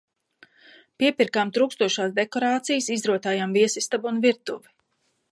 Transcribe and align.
Piepirkām 1.01 1.51
trūkstošās 1.57 2.15
dekorācijas, 2.19 2.87
izrotājām 2.95 3.53
viesistabu 3.59 4.11
un 4.13 4.17
virtuvi. 4.25 4.73